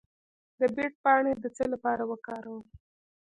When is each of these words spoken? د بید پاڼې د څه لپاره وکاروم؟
د 0.59 0.61
بید 0.75 0.93
پاڼې 1.03 1.31
د 1.43 1.45
څه 1.55 1.63
لپاره 1.73 2.03
وکاروم؟ 2.11 2.61